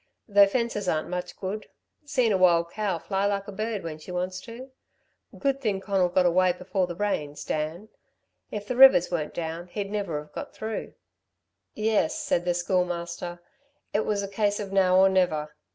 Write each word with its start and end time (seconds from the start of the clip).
Though 0.27 0.47
fences 0.47 0.87
aren't 0.89 1.09
much 1.09 1.37
good. 1.37 1.67
Seen 2.05 2.31
a 2.31 2.37
wild 2.39 2.71
cow 2.71 2.97
fly 2.97 3.27
like 3.27 3.47
a 3.47 3.51
bird 3.51 3.83
when 3.83 3.99
she 3.99 4.11
wants 4.11 4.41
to. 4.41 4.71
Good 5.37 5.61
thing 5.61 5.79
Conal 5.79 6.09
got 6.09 6.25
away 6.25 6.53
before 6.53 6.87
the 6.87 6.95
rains, 6.95 7.45
Dan. 7.45 7.87
If 8.49 8.65
the 8.67 8.75
rivers 8.75 9.11
were 9.11 9.27
down 9.27 9.67
he'd 9.67 9.91
never've 9.91 10.33
got 10.33 10.55
through." 10.55 10.95
"Yes," 11.75 12.17
said 12.17 12.45
the 12.45 12.55
Schoolmaster. 12.55 13.41
"It 13.93 14.03
was 14.07 14.23
a 14.23 14.27
case 14.27 14.59
of 14.59 14.73
now 14.73 14.97
or 14.97 15.07
never." 15.07 15.53